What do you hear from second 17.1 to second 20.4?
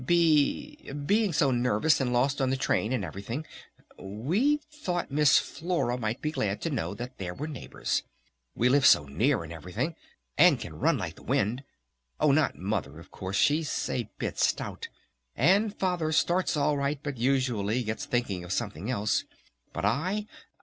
usually gets thinking of something else! But I...?